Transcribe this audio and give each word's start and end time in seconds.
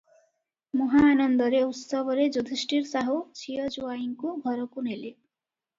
ମହା 0.79 1.03
ଆନନ୍ଦରେ, 1.09 1.59
ଉତ୍ସବରେ 1.73 2.27
ଯୁଧିଷ୍ଠିର 2.39 2.89
ସାହୁ 2.95 3.21
ଝିଅ 3.43 3.69
ଜୁଆଇଁଙ୍କୁ 3.79 4.37
ଘରକୁ 4.49 4.91
ନେଲେ। 4.91 5.17